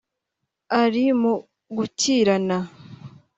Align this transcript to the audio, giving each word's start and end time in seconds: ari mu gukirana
ari 0.81 1.03
mu 1.21 1.33
gukirana 1.75 2.57